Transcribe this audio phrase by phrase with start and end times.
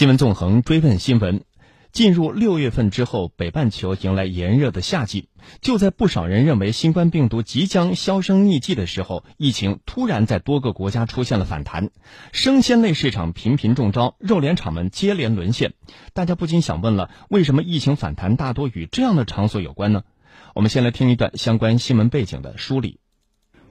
[0.00, 1.44] 新闻纵横追问新闻：
[1.92, 5.28] 进入六月份之后，北半球迎来炎热的夏季。
[5.60, 11.90] 就在不少人认为新冠病毒即将销声匿迹的时候，疫情突然在多个国家出现了反弹，
[12.32, 15.74] 生鲜类市场频频中招，肉联厂们接连沦陷。
[16.14, 20.04] 大家不禁想问了：为什么疫情反弹大多与这样的场所有关呢？
[20.54, 22.99] 我们先来听一段相关新闻背景的梳理。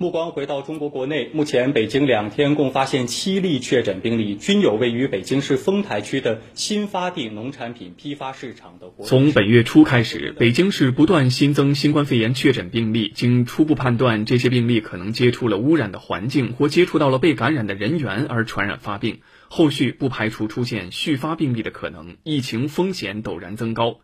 [0.02, 8.90] 目光回到中国国内，目前北京两天共发现七例确诊病例，均有位于北京市丰台区的新发地农产品批发市场的。
[9.04, 24.00] 从本月初开始，北京市不断新增新冠肺炎确诊病例，经初步判断，这些病例可能接触了污染的环境或接触到了被感染的人员而传染发病，后续不排除出现续发病例的可能，疫情风险陡然增高。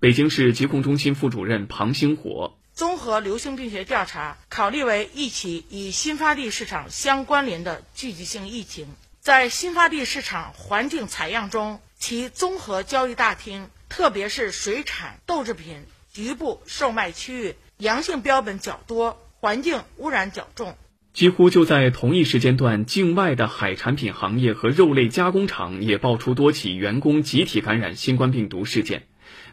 [0.00, 2.54] 北京市疾控中心副主任庞星火。
[2.74, 8.88] 综合流行病学调查，考虑为一起与新发地市场相关联的聚集性疫情。
[9.20, 20.76] 在新发地市场环境采样中，其综合交易大厅，特别是水产豆制品局部售卖区域，阳性标本较多，环境污染较重。
[21.12, 29.06] 几乎就在同一时间段，境外的海产品行业和肉类加工厂也爆出多起员工集体感染新冠病毒事件。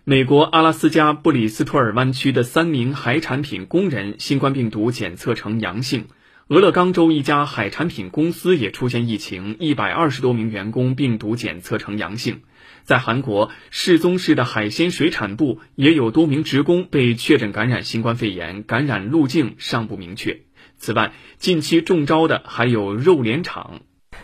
[0.03, 6.07] 美国阿拉斯加布里斯托尔湾区的三名海产品工人新冠病毒检测呈阳性，
[6.47, 12.41] 俄勒冈州一家海产品公司也出现疫情，一百二十多名员工病毒检测呈阳性。
[12.81, 20.41] 在韩国世宗市的海鲜水产部也有多名职工被确诊感染新冠肺炎，感染路径尚不明确。
[20.77, 23.81] 此外，近期中招的还有肉联厂。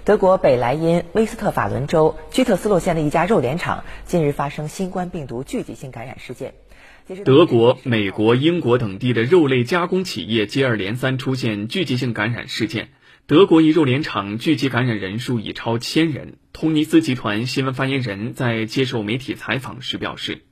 [0.08, 6.54] 德国北莱茵威斯特法伦州居特斯洛县的一家肉联厂近日发生新冠病毒聚集性感染事件。
[7.26, 12.88] 德国、美国、英国等地的肉类加工企业接二连三出现聚集性感染事件。
[13.26, 16.38] 德国一肉联厂聚集感染人数已超千人。
[16.54, 20.47] 通尼斯集团新闻发言人在接受媒体采访时表示。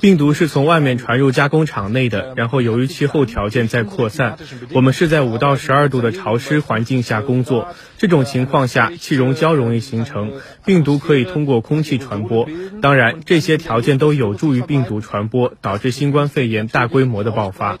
[0.00, 4.36] 病毒是从外面传入加工厂内的，然后由于气候条件在扩散。
[4.72, 10.32] 我们是在五到十二度的潮湿环境下工作，这种情况下气溶胶容易形成，
[10.64, 12.48] 病毒可以通过空气传播。
[12.82, 17.78] 当然，这些条件都有助于病毒传播，导致新冠肺炎大规模的爆发。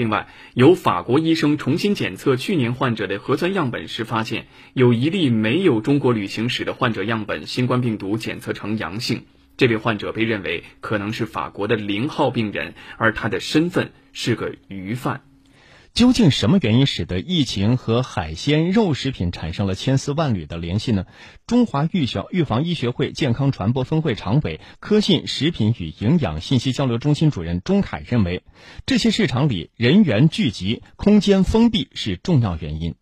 [0.00, 9.24] 另外，有法国医生重新检测去年患者的核酸样本时，发现有一例没有中国旅行史的患者样本新冠病毒检测呈阳性。
[9.58, 15.20] 这位患者被认为可能是法国的零号病人，而他的身份是个鱼贩。
[15.92, 21.04] 究竟什么原因使得疫情和海鲜肉食品产生了千丝万缕的联系呢？
[21.46, 28.42] 中华预小预防医学会健康传播分会常委、科信食品与营养信息交流中心主任钟凯认为，
[28.86, 32.94] 这些市场里人员聚集、空间封闭是重要原因。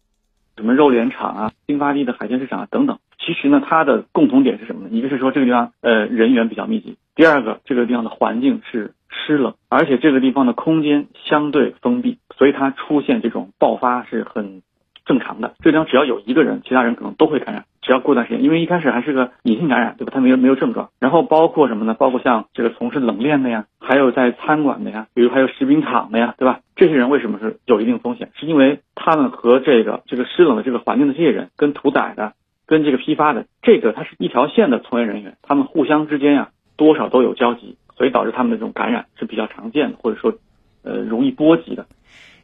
[0.57, 4.91] 什么肉联厂啊、新发地的海鲜市场啊等等，其实呢，它的共同点是什么呢？
[4.91, 8.95] 一个是说这个地方呃人员比较密集，第二个这个地方的环境是
[9.27, 12.19] 湿冷，而且这个地方的空间相对封闭。
[12.37, 14.63] 所以它出现这种爆发是很
[15.05, 15.55] 正常的。
[15.59, 17.65] 这地方只要有一个人，其他人可能都会感染。
[17.83, 20.13] 只要过段时间，因为一开始还是个隐性感染，对吧？
[20.15, 20.91] 他没有没有症状。
[21.01, 21.95] 然后包括什么呢？
[21.95, 26.61] 包括像这个从事冷链的呀，还有在餐馆的呀，比如还有食品厂的呀，对吧？
[26.77, 28.31] 这些人为什么是有一定风险？
[28.35, 32.35] 是因为他们和这个这个湿冷的这个环境的这些人，跟屠宰的，
[32.67, 40.39] 跟这个批发的，这个它是一条线的从业人员，他们互相之间呀，多少都有交集，所以导致他们的这种感染是比较常见的，或者说，
[40.83, 41.87] 呃，容易波及的。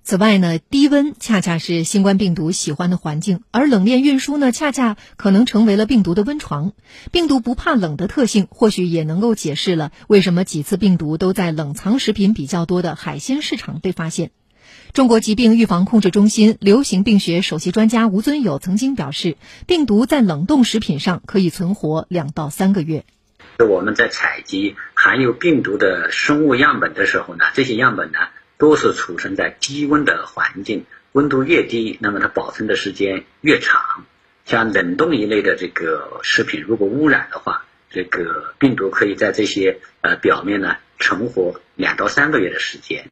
[0.03, 6.73] 此外呢，低温恰恰是新冠病毒喜欢的环境，而冷链运输呢，恰恰可能成为了病毒的温床。
[7.11, 14.31] 病毒不怕冷的特性，或许也能够解释了为什么几次病毒都在冷藏食品比较多的海鲜市场被发现。
[14.93, 23.07] 中国疾病预防控制中心流行病学首席专家吴尊友曾经表示，病毒在冷冻食品上可以存活两到三个月。
[23.59, 28.19] 我们在采集含有病毒的生物样本的时候呢，这些样本呢。
[28.57, 34.07] 都是储存在低温的环境，温度越低，那么它保存的时间越长。
[34.47, 43.11] 像冷冻一类的这个食品，如果污染的话，这个病毒可以在这些呃表面呢存活两到三个月的时间。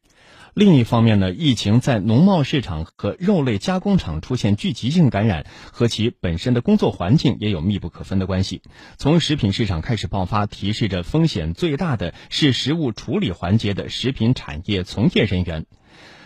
[0.55, 8.61] 另一方面呢，疫情在农贸市场和肉类加工厂出现聚集性感染，和其本身的工作环境也有密不可分的关系。
[8.99, 15.65] 从食品市场开始爆发，提示着风险最大的是食物处理环节的食品产业从业人员。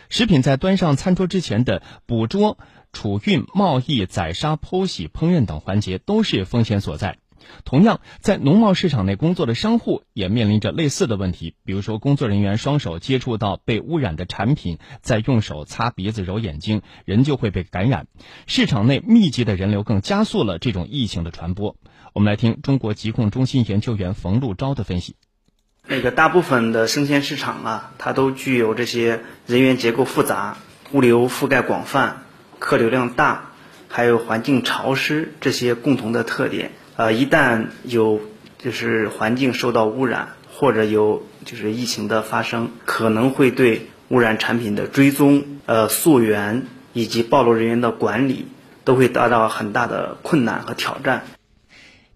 [0.08, 2.58] 食品在端上餐桌之前的捕捉、
[2.92, 7.18] 储运、贸易、宰杀、剖洗、烹饪等环节都是风险所在。
[7.64, 18.06] 同样，在农贸市场内工作的商户也面临着类似的问题，比如说，工作人员双手接触到被污染的产品，再用手擦鼻子、揉眼睛，人就会被感染。
[18.46, 21.76] 市场内密集的人流更加速了这种疫情的传播。
[22.12, 25.16] 我们来听中国疾控中心研究员冯路钊的分析。
[25.86, 30.56] 那个大部分的生鲜市场啊，它都具有这些人员结构复杂、
[30.92, 32.22] 物流覆盖广泛、
[32.58, 33.50] 客流量大，
[33.88, 36.72] 还有环境潮湿这些共同的特点。
[36.96, 38.20] 呃，一旦有
[38.58, 48.46] 就是环境受到污染，或者有就是疫情的发生，可能会对污染产品的追踪、呃溯源以及暴露人员的管理，
[48.84, 51.24] 都会达到很大的困难和挑战。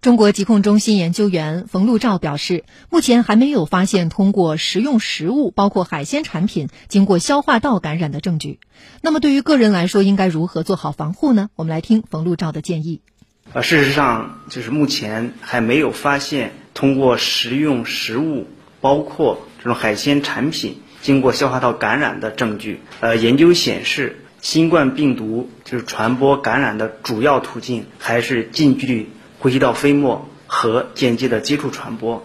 [0.00, 8.60] 中国疾控中心研究员冯路照表示，目前还没有发现通过食用食物，包括海鲜产品，经过消化道感染的证据。
[9.02, 11.50] 那么，对于个人来说，应该如何做好防护呢？
[11.54, 13.02] 我们来听冯路照的建议。
[13.52, 18.46] 呃，事实上，就是目前还没有发现通过食用食物，
[18.80, 22.80] 包括这种海鲜产品，经过消化道感染的证据。
[23.00, 29.08] 呃，研究显示，新冠病毒就是传播感染的主要途径还是近距离
[29.40, 32.24] 呼吸道飞沫和间接的接触传播。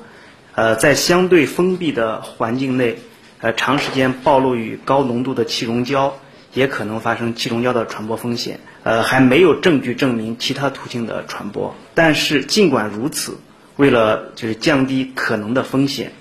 [0.54, 3.00] 呃，在相对封闭的环境内，
[3.40, 6.20] 呃，长时间暴露于高浓度的气溶胶。
[6.56, 11.76] 也可能发生气溶胶的传播风险，呃，还没有证据证明其他途径的传播。
[11.94, 13.38] 但是尽管如此，
[13.76, 16.14] 为了就是降低可能的风险，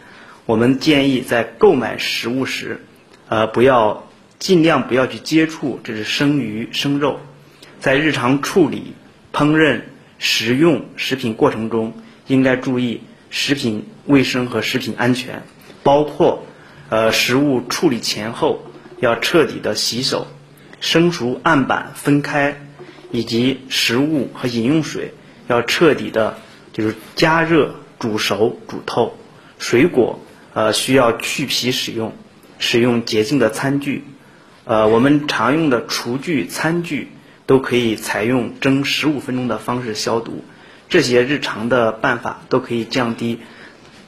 [0.45, 2.85] 我们建议在购买食物时，
[3.29, 4.09] 呃，不要
[4.41, 7.21] 尽量不要去接触这是生鱼生肉，
[7.79, 8.95] 在日常处理、
[9.33, 9.83] 烹饪、
[10.19, 11.95] 食用食品过程中，
[12.27, 15.45] 应该注意食品卫生和食品安全，
[15.85, 16.45] 包括
[16.89, 18.65] 呃食物处理前后。
[19.05, 20.27] 要彻底的洗手，
[20.81, 22.61] 生熟案板分开，
[23.11, 25.13] 以及食物和饮用水
[25.47, 26.39] 要彻底的，
[26.73, 29.17] 就是加热、煮熟、煮透。
[29.59, 30.19] 水果
[30.53, 32.13] 呃需要去皮使用，
[32.59, 34.05] 使用洁净的餐具。
[34.65, 37.09] 呃，我们常用的厨具、餐具
[37.45, 40.43] 都可以采用蒸十五分钟的方式消毒。
[40.89, 43.41] 这些日常的办法都可以降低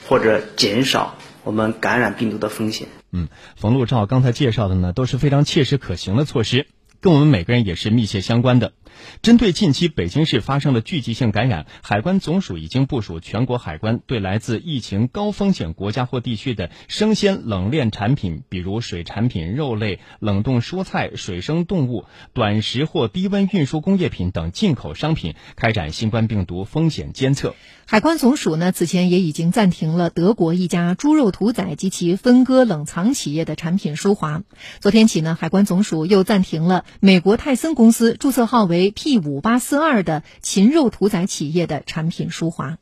[0.09, 2.89] 或者减少我们感染病毒的风险。
[3.13, 6.67] 嗯，冯路照刚才介绍的呢，都是非常切实可行的措施，
[7.01, 8.73] 跟我们每个人也是密切相关的。
[9.23, 27.55] 针对近期北京市发生的聚集性感染，海关总署已经部署全国海关对来自疫情高风险国家或地区的生鲜冷链产品，比如水产品、肉类、冷冻蔬菜、水生动物、短时或低温运输工业品等进口商品，开展新冠病毒风险监测。
[27.89, 34.43] 海关总署呢，此前也已经暂停了德国一家猪肉屠宰及其分割冷藏企业的产品输华。
[34.81, 42.79] 昨天起呢，海关总署又暂停了美国泰森公司注册号为为 P 五八四二的禽肉屠宰企业的产品输华。